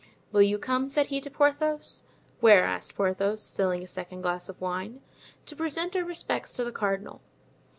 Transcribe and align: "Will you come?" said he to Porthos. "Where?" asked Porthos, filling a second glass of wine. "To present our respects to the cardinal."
"Will 0.31 0.41
you 0.41 0.57
come?" 0.57 0.89
said 0.89 1.05
he 1.05 1.21
to 1.21 1.29
Porthos. 1.29 2.01
"Where?" 2.39 2.63
asked 2.63 2.95
Porthos, 2.95 3.51
filling 3.51 3.83
a 3.83 3.87
second 3.87 4.23
glass 4.23 4.49
of 4.49 4.59
wine. 4.59 4.99
"To 5.45 5.55
present 5.55 5.95
our 5.95 6.03
respects 6.03 6.53
to 6.53 6.63
the 6.63 6.71
cardinal." 6.71 7.21